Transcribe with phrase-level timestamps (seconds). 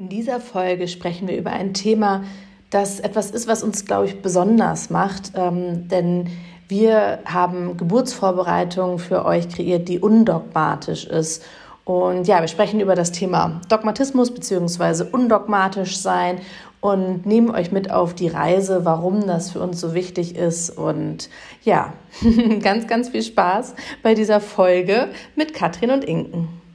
[0.00, 2.22] In dieser Folge sprechen wir über ein Thema,
[2.70, 5.32] das etwas ist, was uns, glaube ich, besonders macht.
[5.34, 6.28] Ähm, denn
[6.68, 11.42] wir haben Geburtsvorbereitungen für euch kreiert, die undogmatisch ist.
[11.84, 15.02] Und ja, wir sprechen über das Thema Dogmatismus bzw.
[15.10, 16.42] undogmatisch sein
[16.80, 20.70] und nehmen euch mit auf die Reise, warum das für uns so wichtig ist.
[20.70, 21.28] Und
[21.64, 21.92] ja,
[22.62, 23.74] ganz, ganz viel Spaß
[24.04, 26.67] bei dieser Folge mit Katrin und Inken.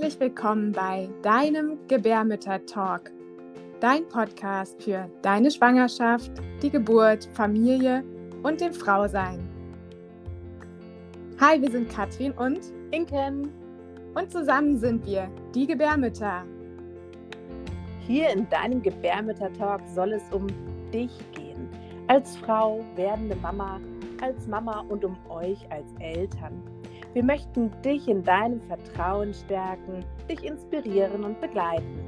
[0.00, 3.10] Herzlich willkommen bei deinem Gebärmütter-Talk,
[3.80, 6.30] dein Podcast für deine Schwangerschaft,
[6.62, 8.02] die Geburt, Familie
[8.42, 9.46] und dem Frausein.
[11.38, 12.60] Hi, wir sind Katrin und
[12.92, 13.52] Inken
[14.14, 16.44] und zusammen sind wir die Gebärmütter.
[18.06, 20.46] Hier in deinem Gebärmütter-Talk soll es um
[20.94, 21.68] dich gehen,
[22.08, 23.78] als Frau, werdende Mama,
[24.22, 26.62] als Mama und um euch als Eltern.
[27.12, 32.04] Wir möchten dich in deinem Vertrauen stärken, dich inspirieren und begleiten.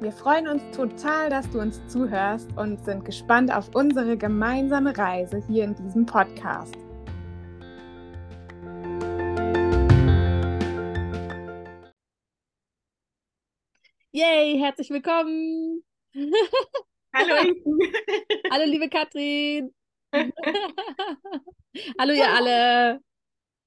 [0.00, 5.40] Wir freuen uns total, dass du uns zuhörst und sind gespannt auf unsere gemeinsame Reise
[5.46, 6.74] hier in diesem Podcast.
[14.10, 15.84] Yay, herzlich willkommen.
[17.14, 17.34] Hallo.
[18.50, 19.72] Hallo, liebe Katrin.
[21.96, 23.00] Hallo, ihr alle.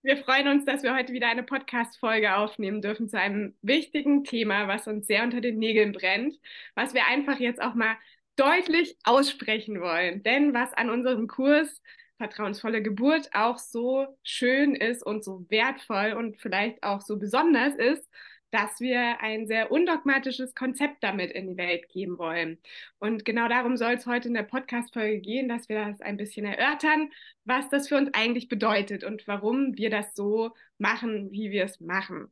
[0.04, 4.68] Wir freuen uns, dass wir heute wieder eine Podcast-Folge aufnehmen dürfen zu einem wichtigen Thema,
[4.68, 6.36] was uns sehr unter den Nägeln brennt,
[6.76, 7.96] was wir einfach jetzt auch mal
[8.38, 10.24] deutlich aussprechen wollen.
[10.24, 11.82] Denn was an unserem Kurs
[12.18, 18.10] Vertrauensvolle Geburt auch so schön ist und so wertvoll und vielleicht auch so besonders ist,
[18.52, 22.58] dass wir ein sehr undogmatisches Konzept damit in die Welt geben wollen.
[23.00, 26.46] Und genau darum soll es heute in der Podcast-Folge gehen, dass wir das ein bisschen
[26.46, 27.12] erörtern,
[27.44, 31.80] was das für uns eigentlich bedeutet und warum wir das so machen, wie wir es
[31.80, 32.32] machen.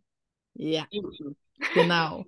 [0.54, 0.88] Ja,
[1.74, 2.26] genau.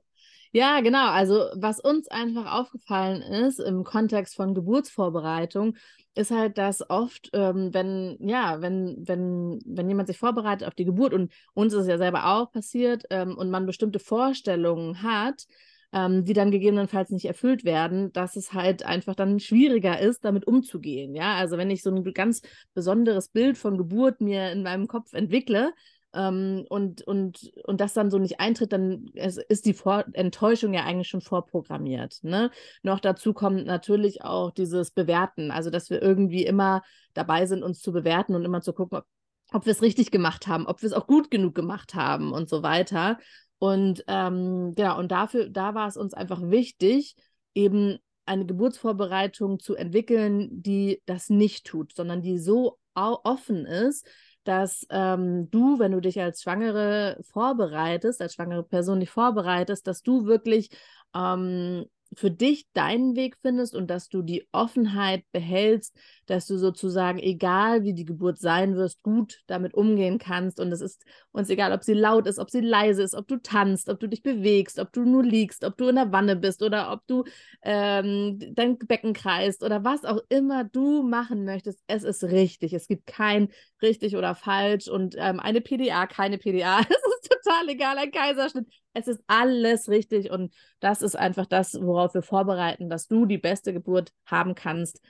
[0.52, 1.10] Ja, genau.
[1.10, 5.76] Also was uns einfach aufgefallen ist im Kontext von Geburtsvorbereitung,
[6.16, 10.86] ist halt, dass oft, ähm, wenn, ja, wenn, wenn, wenn jemand sich vorbereitet auf die
[10.86, 15.46] Geburt und uns ist es ja selber auch passiert ähm, und man bestimmte Vorstellungen hat,
[15.94, 20.46] ähm, die dann gegebenenfalls nicht erfüllt werden, dass es halt einfach dann schwieriger ist, damit
[20.48, 21.16] umzugehen.
[21.16, 22.42] Ja, also wenn ich so ein ganz
[22.74, 25.72] besonderes Bild von Geburt mir in meinem Kopf entwickle,
[26.14, 30.84] ähm, und, und, und das dann so nicht eintritt, dann ist die Vor Enttäuschung ja
[30.84, 32.20] eigentlich schon vorprogrammiert.
[32.24, 32.52] Ne?
[32.84, 36.82] Noch dazu kommt natürlich auch dieses Bewerten, also dass wir irgendwie immer
[37.14, 39.06] dabei sind, uns zu bewerten und immer zu gucken, ob,
[39.52, 42.50] ob wir es richtig gemacht haben, ob wir es auch gut genug gemacht haben und
[42.50, 43.18] so weiter.
[43.60, 47.16] Und ähm, genau, und dafür, da war es uns einfach wichtig,
[47.54, 54.08] eben eine Geburtsvorbereitung zu entwickeln, die das nicht tut, sondern die so offen ist,
[54.48, 60.04] dass ähm, du, wenn du dich als Schwangere vorbereitest, als schwangere Person dich vorbereitest, dass
[60.04, 60.70] du wirklich
[61.16, 61.86] ähm,
[62.16, 65.96] für dich deinen Weg findest und dass du die Offenheit behältst,
[66.26, 70.60] dass du sozusagen, egal wie die Geburt sein wirst, gut damit umgehen kannst.
[70.60, 73.38] Und es ist uns egal, ob sie laut ist, ob sie leise ist, ob du
[73.38, 76.64] tanzt, ob du dich bewegst, ob du nur liegst, ob du in der Wanne bist
[76.64, 77.24] oder ob du
[77.64, 81.82] ähm, dein Becken kreist oder was auch immer du machen möchtest.
[81.88, 82.74] Es ist richtig.
[82.74, 83.50] Es gibt kein
[83.82, 86.80] richtig oder falsch und ähm, eine PDA, keine PDA.
[86.90, 88.68] Es ist total egal, ein Kaiserschnitt.
[88.98, 93.38] Es ist alles richtig und das ist einfach das, worauf wir vorbereiten, dass du die
[93.38, 95.02] beste Geburt haben kannst,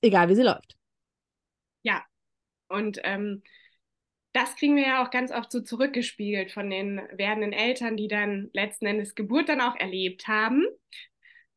[0.00, 0.76] egal wie sie läuft.
[1.82, 2.02] Ja,
[2.68, 3.42] und ähm,
[4.32, 8.48] das kriegen wir ja auch ganz oft so zurückgespiegelt von den werdenden Eltern, die dann
[8.52, 10.64] letzten Endes Geburt dann auch erlebt haben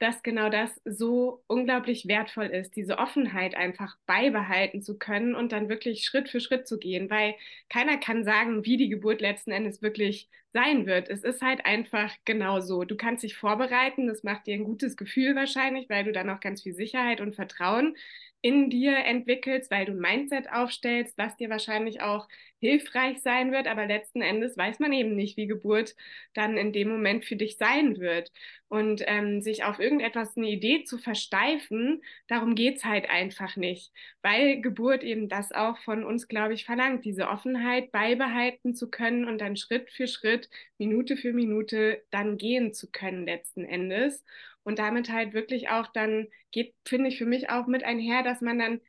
[0.03, 5.69] dass genau das so unglaublich wertvoll ist, diese Offenheit einfach beibehalten zu können und dann
[5.69, 7.36] wirklich Schritt für Schritt zu gehen, weil
[7.69, 11.09] keiner kann sagen, wie die Geburt letzten Endes wirklich sein wird.
[11.09, 12.84] Es ist halt einfach genau so.
[12.84, 16.40] Du kannst dich vorbereiten, das macht dir ein gutes Gefühl wahrscheinlich, weil du dann auch
[16.40, 17.96] ganz viel Sicherheit und Vertrauen
[18.42, 22.28] in dir entwickelst, weil du ein Mindset aufstellst, was dir wahrscheinlich auch
[22.59, 25.95] hilfreich sein wird, aber letzten Endes weiß man eben nicht, wie Geburt
[26.33, 28.31] dann in dem Moment für dich sein wird.
[28.74, 33.92] Und ähm, sich auf irgendetwas eine Idee zu versteifen, darum geht's halt einfach nicht,
[34.24, 39.25] weil Geburt eben das auch von uns, glaube ich, verlangt, diese Offenheit beibehalten zu können
[39.25, 40.50] und dann Schritt für Schritt,
[40.80, 44.24] Minute für Minute dann gehen zu können letzten Endes.
[44.64, 48.42] Und damit halt wirklich auch dann geht, finde ich, für mich auch mit einher, dass
[48.42, 48.81] man dann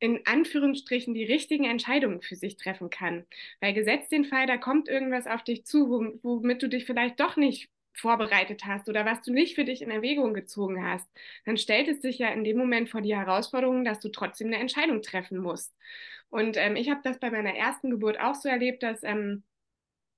[0.00, 3.24] in Anführungsstrichen die richtigen Entscheidungen für sich treffen kann.
[3.60, 5.88] Weil gesetzt den Fall, da kommt irgendwas auf dich zu,
[6.22, 9.90] womit du dich vielleicht doch nicht vorbereitet hast oder was du nicht für dich in
[9.90, 11.08] Erwägung gezogen hast,
[11.44, 14.58] dann stellt es sich ja in dem Moment vor die Herausforderung, dass du trotzdem eine
[14.58, 15.74] Entscheidung treffen musst.
[16.30, 19.44] Und ähm, ich habe das bei meiner ersten Geburt auch so erlebt, dass ähm,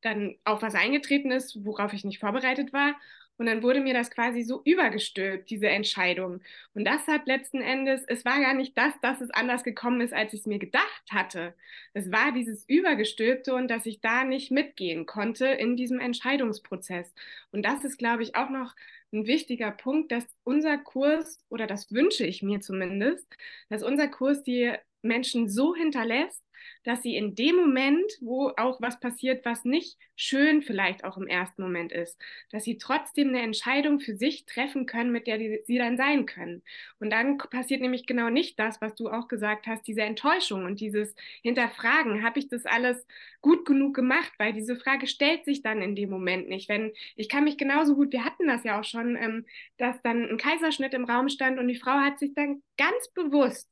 [0.02, 2.94] dann auch was eingetreten ist, worauf ich nicht vorbereitet war.
[3.38, 6.40] Und dann wurde mir das quasi so übergestülpt, diese Entscheidung.
[6.74, 10.14] Und das hat letzten Endes, es war gar nicht das, dass es anders gekommen ist,
[10.14, 11.54] als ich es mir gedacht hatte.
[11.92, 17.14] Es war dieses Übergestülpte und dass ich da nicht mitgehen konnte in diesem Entscheidungsprozess.
[17.52, 18.74] Und das ist, glaube ich, auch noch
[19.12, 23.26] ein wichtiger Punkt, dass unser Kurs, oder das wünsche ich mir zumindest,
[23.68, 24.72] dass unser Kurs die
[25.02, 26.42] Menschen so hinterlässt,
[26.84, 31.26] dass sie in dem Moment, wo auch was passiert, was nicht schön vielleicht auch im
[31.26, 32.16] ersten Moment ist,
[32.50, 36.26] dass sie trotzdem eine Entscheidung für sich treffen können, mit der die, sie dann sein
[36.26, 36.62] können.
[37.00, 40.80] Und dann passiert nämlich genau nicht das, was du auch gesagt hast, diese Enttäuschung und
[40.80, 43.06] dieses Hinterfragen, habe ich das alles
[43.40, 44.32] gut genug gemacht?
[44.38, 46.68] Weil diese Frage stellt sich dann in dem Moment nicht.
[46.68, 49.46] Wenn ich kann mich genauso gut, wir hatten das ja auch schon, ähm,
[49.78, 53.68] dass dann ein Kaiserschnitt im Raum stand und die Frau hat sich dann ganz bewusst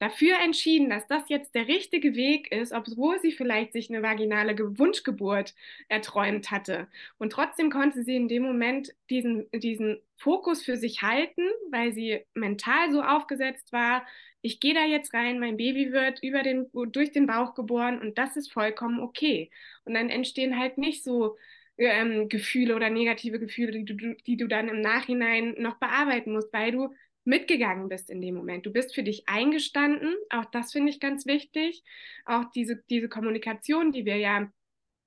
[0.00, 4.58] dafür entschieden, dass das jetzt der richtige Weg ist, obwohl sie vielleicht sich eine vaginale
[4.78, 5.54] Wunschgeburt
[5.88, 6.88] erträumt hatte.
[7.18, 12.24] Und trotzdem konnte sie in dem Moment diesen, diesen Fokus für sich halten, weil sie
[12.34, 14.04] mental so aufgesetzt war,
[14.42, 18.16] ich gehe da jetzt rein, mein Baby wird über den, durch den Bauch geboren und
[18.18, 19.50] das ist vollkommen okay.
[19.84, 21.36] Und dann entstehen halt nicht so
[21.76, 26.52] ähm, Gefühle oder negative Gefühle, die du, die du dann im Nachhinein noch bearbeiten musst,
[26.52, 26.94] weil du
[27.30, 28.66] mitgegangen bist in dem Moment.
[28.66, 31.82] Du bist für dich eingestanden, auch das finde ich ganz wichtig.
[32.26, 34.50] Auch diese, diese Kommunikation, die wir ja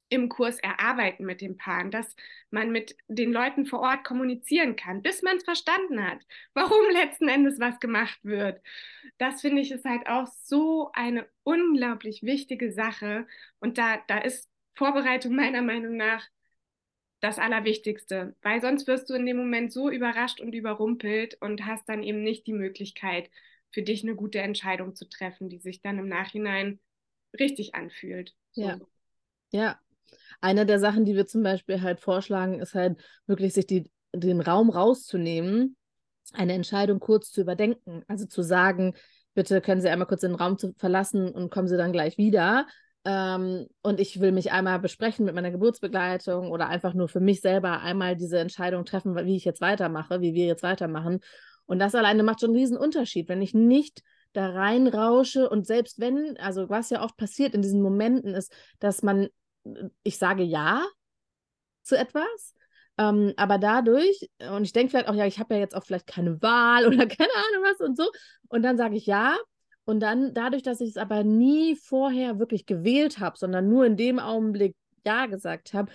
[0.09, 2.15] im Kurs erarbeiten mit den Paaren, dass
[2.51, 6.19] man mit den Leuten vor Ort kommunizieren kann, bis man es verstanden hat,
[6.53, 8.61] warum letzten Endes was gemacht wird.
[9.17, 13.27] Das finde ich ist halt auch so eine unglaublich wichtige Sache.
[13.59, 16.27] Und da, da ist Vorbereitung meiner Meinung nach
[17.23, 21.87] das Allerwichtigste, weil sonst wirst du in dem Moment so überrascht und überrumpelt und hast
[21.87, 23.29] dann eben nicht die Möglichkeit,
[23.71, 26.81] für dich eine gute Entscheidung zu treffen, die sich dann im Nachhinein
[27.39, 28.35] richtig anfühlt.
[28.51, 28.63] So.
[28.63, 28.79] Ja.
[29.51, 29.79] Ja.
[30.41, 34.41] Eine der Sachen, die wir zum Beispiel halt vorschlagen, ist halt wirklich sich die, den
[34.41, 35.77] Raum rauszunehmen,
[36.33, 38.03] eine Entscheidung kurz zu überdenken.
[38.09, 38.95] Also zu sagen,
[39.33, 42.67] bitte können Sie einmal kurz den Raum verlassen und kommen Sie dann gleich wieder.
[43.05, 47.41] Ähm, und ich will mich einmal besprechen mit meiner Geburtsbegleitung oder einfach nur für mich
[47.41, 51.19] selber einmal diese Entscheidung treffen, wie ich jetzt weitermache, wie wir jetzt weitermachen.
[51.65, 55.99] Und das alleine macht schon einen riesen Unterschied, wenn ich nicht da reinrausche und selbst
[55.99, 59.27] wenn, also was ja oft passiert in diesen Momenten ist, dass man,
[60.03, 60.83] ich sage ja
[61.83, 62.53] zu etwas,
[62.97, 66.07] ähm, aber dadurch, und ich denke vielleicht auch, ja, ich habe ja jetzt auch vielleicht
[66.07, 68.09] keine Wahl oder keine Ahnung was und so,
[68.49, 69.37] und dann sage ich ja,
[69.85, 73.97] und dann, dadurch, dass ich es aber nie vorher wirklich gewählt habe, sondern nur in
[73.97, 74.75] dem Augenblick
[75.05, 75.91] Ja gesagt habe,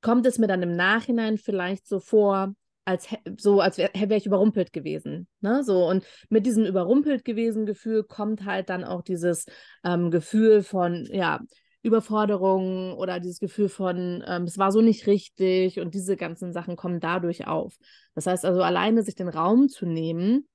[0.00, 2.54] kommt es mir dann im Nachhinein vielleicht so vor,
[2.84, 5.28] als so, als wäre wär ich überrumpelt gewesen.
[5.40, 5.62] Ne?
[5.62, 9.44] So, und mit diesem überrumpelt gewesen Gefühl kommt halt dann auch dieses
[9.84, 11.40] ähm, Gefühl von, ja,
[11.82, 16.76] Überforderung oder dieses Gefühl von, ähm, es war so nicht richtig und diese ganzen Sachen
[16.76, 17.76] kommen dadurch auf.
[18.14, 20.48] Das heißt also, alleine sich den Raum zu nehmen,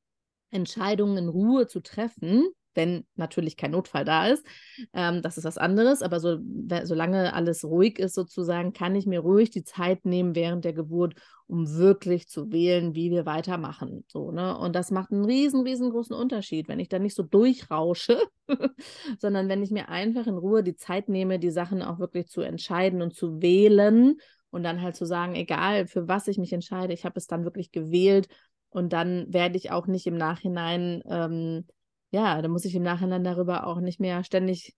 [0.49, 2.45] Entscheidungen in Ruhe zu treffen,
[2.75, 4.45] wenn natürlich kein Notfall da ist.
[4.93, 6.37] Ähm, das ist was anderes, aber so,
[6.83, 11.15] solange alles ruhig ist sozusagen, kann ich mir ruhig die Zeit nehmen während der Geburt,
[11.47, 14.05] um wirklich zu wählen, wie wir weitermachen.
[14.07, 14.57] So, ne?
[14.57, 18.19] Und das macht einen riesen, riesengroßen Unterschied, wenn ich da nicht so durchrausche,
[19.19, 22.41] sondern wenn ich mir einfach in Ruhe die Zeit nehme, die Sachen auch wirklich zu
[22.41, 24.17] entscheiden und zu wählen
[24.49, 27.43] und dann halt zu sagen, egal für was ich mich entscheide, ich habe es dann
[27.43, 28.27] wirklich gewählt
[28.69, 31.65] und dann werde ich auch nicht im Nachhinein ähm,
[32.13, 34.75] ja, da muss ich im Nachhinein darüber auch nicht mehr ständig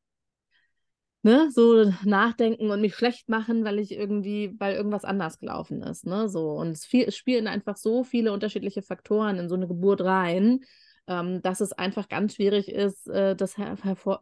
[1.21, 6.05] ne, so nachdenken und mich schlecht machen, weil ich irgendwie, weil irgendwas anders gelaufen ist.
[6.05, 6.29] Ne?
[6.29, 6.51] So.
[6.51, 10.61] Und es, viel, es spielen einfach so viele unterschiedliche Faktoren in so eine Geburt rein,
[11.07, 13.55] ähm, dass es einfach ganz schwierig ist, äh, das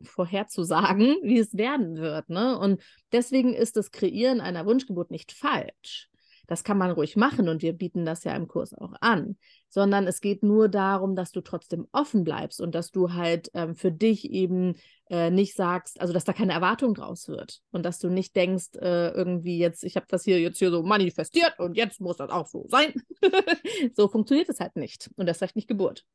[0.02, 2.30] vorherzusagen, wie es werden wird.
[2.30, 2.58] Ne?
[2.58, 6.10] Und deswegen ist das Kreieren einer Wunschgeburt nicht falsch.
[6.48, 9.38] Das kann man ruhig machen und wir bieten das ja im Kurs auch an,
[9.70, 13.76] sondern es geht nur darum, dass du trotzdem offen bleibst und dass du halt ähm,
[13.76, 14.76] für dich eben
[15.10, 18.76] äh, nicht sagst, also dass da keine Erwartung draus wird und dass du nicht denkst,
[18.76, 22.30] äh, irgendwie jetzt, ich habe das hier jetzt hier so manifestiert und jetzt muss das
[22.30, 22.94] auch so sein.
[23.96, 26.06] so funktioniert es halt nicht und das vielleicht nicht Geburt.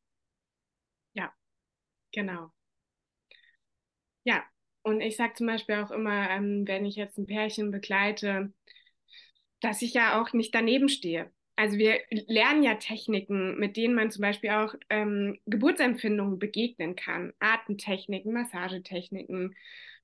[1.14, 1.32] Ja,
[2.12, 2.52] genau.
[4.24, 4.42] Ja,
[4.82, 8.52] und ich sage zum Beispiel auch immer, ähm, wenn ich jetzt ein Pärchen begleite,
[9.60, 11.30] dass ich ja auch nicht daneben stehe.
[11.56, 17.32] Also wir lernen ja Techniken, mit denen man zum Beispiel auch ähm, Geburtsempfindungen begegnen kann.
[17.40, 19.56] Atemtechniken, Massagetechniken,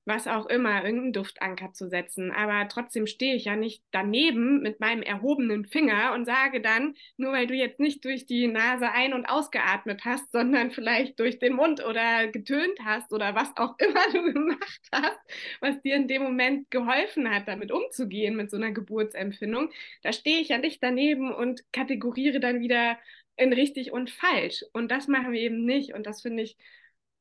[0.05, 2.31] was auch immer, irgendeinen Duftanker zu setzen.
[2.31, 7.33] Aber trotzdem stehe ich ja nicht daneben mit meinem erhobenen Finger und sage dann, nur
[7.33, 11.53] weil du jetzt nicht durch die Nase ein- und ausgeatmet hast, sondern vielleicht durch den
[11.53, 15.19] Mund oder getönt hast oder was auch immer du gemacht hast,
[15.59, 19.71] was dir in dem Moment geholfen hat, damit umzugehen mit so einer Geburtsempfindung,
[20.03, 22.97] da stehe ich ja nicht daneben und kategoriere dann wieder
[23.37, 24.63] in richtig und falsch.
[24.73, 25.93] Und das machen wir eben nicht.
[25.93, 26.57] Und das finde ich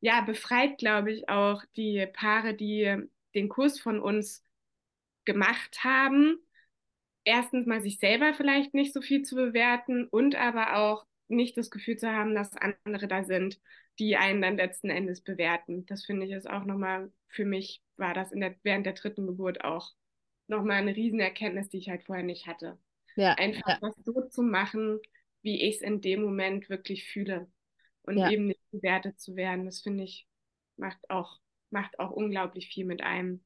[0.04, 2.94] ja, befreit, glaube ich, auch die Paare, die
[3.34, 4.44] den Kurs von uns
[5.24, 6.36] gemacht haben.
[7.24, 11.70] Erstens mal sich selber vielleicht nicht so viel zu bewerten und aber auch nicht das
[11.70, 13.58] Gefühl zu haben, dass andere da sind,
[13.98, 15.86] die einen dann letzten Endes bewerten.
[15.86, 19.64] Das finde ich ist auch nochmal, für mich war das der, während der dritten Geburt
[19.64, 19.94] auch
[20.48, 22.76] nochmal eine Riesenerkenntnis, die ich halt vorher nicht hatte.
[23.16, 23.78] Ja, Einfach ja.
[23.80, 24.98] was so zu machen,
[25.40, 27.48] wie ich es in dem Moment wirklich fühle
[28.02, 28.30] und ja.
[28.30, 29.64] eben nicht bewertet zu werden.
[29.64, 30.26] Das finde ich,
[30.76, 31.38] macht auch,
[31.70, 33.44] macht auch unglaublich viel mit einem.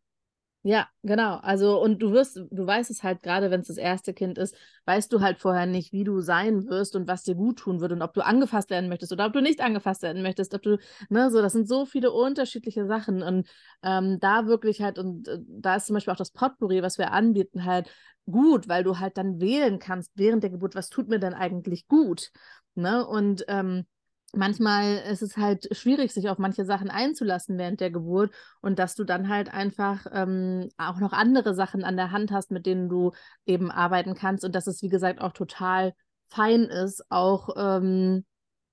[0.65, 1.37] Ja, genau.
[1.37, 4.57] Also, und du wirst, du weißt es halt, gerade wenn es das erste Kind ist,
[4.87, 7.93] weißt du halt vorher nicht, wie du sein wirst und was dir gut tun wird
[7.93, 10.79] und ob du angefasst werden möchtest oder ob du nicht angefasst werden möchtest, ob du,
[11.11, 13.23] ne, so, das sind so viele unterschiedliche Sachen.
[13.23, 13.49] Und
[13.83, 17.13] ähm, da wirklich halt, und äh, da ist zum Beispiel auch das Potpourri, was wir
[17.13, 17.89] anbieten, halt
[18.27, 21.87] gut, weil du halt dann wählen kannst während der Geburt, was tut mir denn eigentlich
[21.87, 22.31] gut.
[22.75, 23.07] Ne?
[23.07, 23.87] Und ähm,
[24.35, 28.95] manchmal ist es halt schwierig, sich auf manche Sachen einzulassen während der Geburt und dass
[28.95, 32.89] du dann halt einfach ähm, auch noch andere Sachen an der Hand hast, mit denen
[32.89, 33.13] du
[33.47, 35.95] eben arbeiten kannst und dass es, wie gesagt, auch total
[36.29, 38.25] fein ist, auch ähm,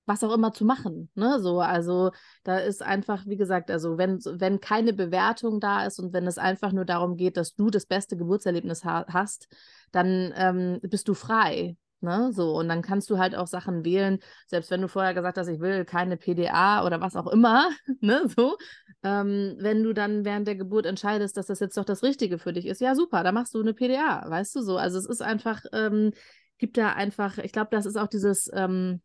[0.06, 1.10] was auch immer zu machen.
[1.16, 1.40] Ne?
[1.40, 2.12] So, also
[2.44, 6.38] da ist einfach, wie gesagt, also wenn, wenn keine Bewertung da ist und wenn es
[6.38, 9.48] einfach nur darum geht, dass du das beste Geburtserlebnis ha hast,
[9.92, 11.78] dann ähm, bist du frei.
[12.02, 12.32] Ne?
[12.34, 15.48] So, und dann kannst du halt auch Sachen wählen, selbst wenn du vorher gesagt hast,
[15.48, 17.70] ich will keine PDA oder was auch immer,
[18.02, 18.28] ne?
[18.36, 18.58] So,
[19.04, 22.54] ähm, wenn du dann während der Geburt entscheidest, dass das jetzt doch das Richtige für
[22.54, 24.78] dich ist, ja super, da machst du eine PDA, weißt du so.
[24.78, 26.12] Also es ist einfach, ähm,
[26.58, 29.02] gibt da einfach, ich glaube, das ist auch dieses, ähm,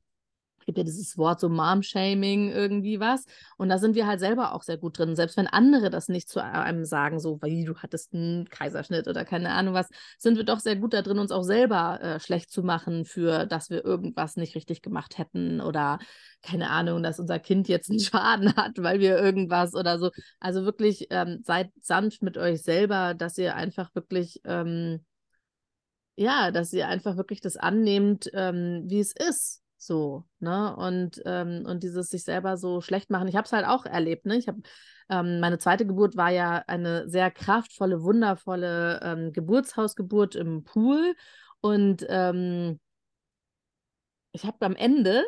[0.66, 3.24] gibt ja dieses Wort so Mom-Shaming irgendwie was.
[3.56, 5.16] Und da sind wir halt selber auch sehr gut drin.
[5.16, 9.24] Selbst wenn andere das nicht zu einem sagen, so, wie du hattest einen Kaiserschnitt oder
[9.24, 9.88] keine Ahnung was,
[10.18, 13.46] sind wir doch sehr gut da drin, uns auch selber äh, schlecht zu machen für,
[13.46, 15.98] dass wir irgendwas nicht richtig gemacht hätten oder
[16.42, 20.10] keine Ahnung, dass unser Kind jetzt einen Schaden hat, weil wir irgendwas oder so.
[20.38, 25.04] Also wirklich ähm, seid sanft mit euch selber, dass ihr einfach wirklich ähm,
[26.20, 29.62] ja, dass ihr einfach wirklich das annehmt, ähm, wie es ist.
[29.82, 30.76] So, ne?
[30.76, 33.28] Und, ähm, und dieses sich selber so schlecht machen.
[33.28, 34.36] Ich habe es halt auch erlebt, ne?
[34.36, 34.60] Ich habe,
[35.08, 41.14] ähm, meine zweite Geburt war ja eine sehr kraftvolle, wundervolle ähm, Geburtshausgeburt im Pool.
[41.62, 42.78] Und ähm,
[44.32, 45.24] ich habe am Ende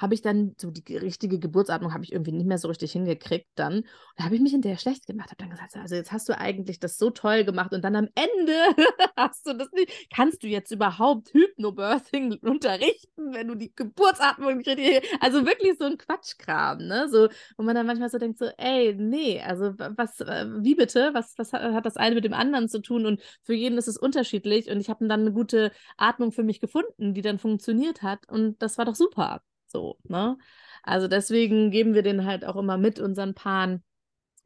[0.00, 3.48] habe ich dann so die richtige Geburtsatmung habe ich irgendwie nicht mehr so richtig hingekriegt
[3.54, 3.84] dann.
[4.16, 6.38] Da habe ich mich in der schlecht gemacht, habe dann gesagt, also jetzt hast du
[6.38, 8.54] eigentlich das so toll gemacht und dann am Ende
[9.16, 10.10] hast du das nicht.
[10.12, 15.84] Kannst du jetzt überhaupt Hypnobirthing unterrichten, wenn du die Geburtsatmung nicht richtig, also wirklich so
[15.84, 17.08] ein Quatschkram, ne?
[17.10, 17.28] So,
[17.58, 21.10] wo man dann manchmal so denkt so, ey, nee, also was, äh, wie bitte?
[21.12, 23.04] Was, was hat das eine mit dem anderen zu tun?
[23.04, 26.60] Und für jeden ist es unterschiedlich und ich habe dann eine gute Atmung für mich
[26.60, 29.42] gefunden, die dann funktioniert hat und das war doch super.
[29.70, 30.36] So, ne?
[30.82, 33.84] Also deswegen geben wir den halt auch immer mit unseren Paaren,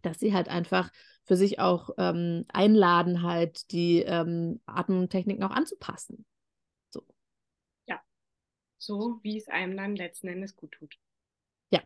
[0.02, 0.90] dass sie halt einfach
[1.24, 6.26] für sich auch ähm, einladen, halt die ähm, Atemtechniken auch anzupassen.
[6.90, 7.02] So.
[7.86, 8.02] Ja,
[8.76, 10.94] so wie es einem dann letzten Endes gut tut.
[11.70, 11.80] Ja,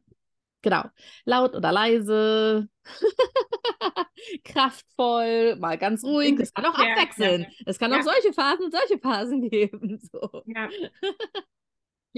[0.62, 0.84] genau.
[1.24, 2.68] Laut oder leise,
[4.44, 6.40] kraftvoll, mal ganz ruhig.
[6.40, 7.42] Es kann auch ja, abwechseln.
[7.42, 7.48] Ja.
[7.66, 7.98] Es kann ja.
[8.00, 10.00] auch solche Phasen und solche Phasen geben.
[10.00, 10.42] So.
[10.46, 10.68] Ja.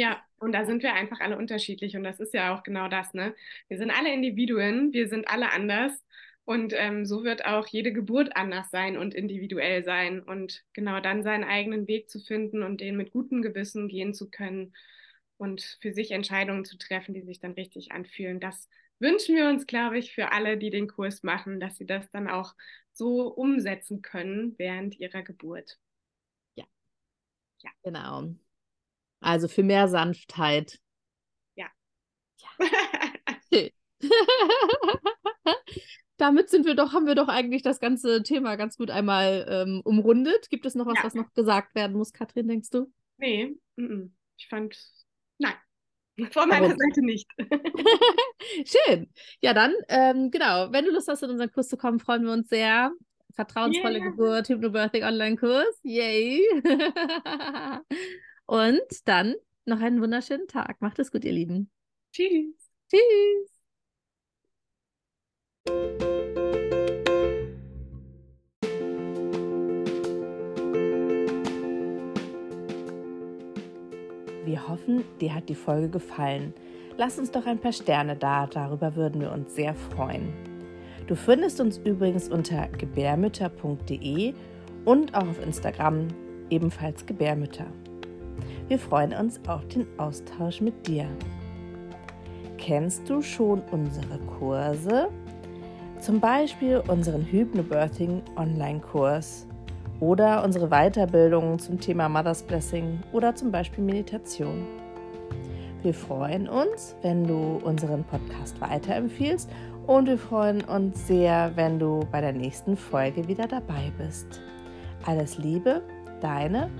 [0.00, 3.12] Ja, und da sind wir einfach alle unterschiedlich und das ist ja auch genau das,
[3.12, 3.34] ne?
[3.68, 5.92] Wir sind alle Individuen, wir sind alle anders
[6.46, 11.22] und ähm, so wird auch jede Geburt anders sein und individuell sein und genau dann
[11.22, 14.72] seinen eigenen Weg zu finden und den mit gutem Gewissen gehen zu können
[15.36, 18.40] und für sich Entscheidungen zu treffen, die sich dann richtig anfühlen.
[18.40, 22.10] Das wünschen wir uns, glaube ich, für alle, die den Kurs machen, dass sie das
[22.10, 22.54] dann auch
[22.92, 25.78] so umsetzen können während ihrer Geburt.
[26.54, 26.64] Ja.
[27.58, 27.70] Ja.
[27.82, 28.34] Genau.
[29.20, 30.78] Also für mehr Sanftheit.
[31.54, 31.66] Ja.
[32.38, 33.68] Ja.
[36.16, 39.80] Damit sind wir doch, haben wir doch eigentlich das ganze Thema ganz gut einmal ähm,
[39.84, 40.50] umrundet.
[40.50, 41.04] Gibt es noch was, ja.
[41.04, 42.92] was noch gesagt werden muss, Katrin, denkst du?
[43.16, 43.56] Nee,
[44.36, 44.78] ich fand,
[45.38, 45.54] nein.
[46.30, 46.78] Von meiner Warum?
[46.78, 47.26] Seite nicht.
[48.66, 49.10] Schön.
[49.40, 52.32] Ja, dann, ähm, genau, wenn du Lust hast, in unseren Kurs zu kommen, freuen wir
[52.32, 52.92] uns sehr.
[53.34, 54.10] Vertrauensvolle yeah.
[54.10, 55.80] Geburt, Hypnobirthing Online-Kurs.
[55.82, 56.42] Yay!
[58.50, 60.80] Und dann noch einen wunderschönen Tag.
[60.80, 61.70] Macht es gut, ihr Lieben.
[62.12, 62.72] Tschüss.
[62.90, 63.60] Tschüss.
[74.44, 76.52] Wir hoffen, dir hat die Folge gefallen.
[76.96, 80.32] Lass uns doch ein paar Sterne da, darüber würden wir uns sehr freuen.
[81.06, 84.34] Du findest uns übrigens unter gebärmütter.de
[84.86, 86.08] und auch auf Instagram
[86.50, 87.72] ebenfalls gebärmütter.
[88.70, 91.08] Wir freuen uns auf den Austausch mit dir.
[92.56, 95.08] Kennst du schon unsere Kurse?
[95.98, 99.48] Zum Beispiel unseren Hypnobirthing Online-Kurs
[99.98, 104.64] oder unsere Weiterbildung zum Thema Mother's Blessing oder zum Beispiel Meditation.
[105.82, 109.50] Wir freuen uns, wenn du unseren Podcast weiterempfiehlst
[109.88, 114.40] und wir freuen uns sehr, wenn du bei der nächsten Folge wieder dabei bist.
[115.04, 115.82] Alles Liebe,
[116.20, 116.70] deine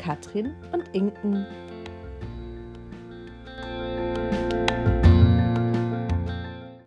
[0.00, 1.46] Katrin und Inken.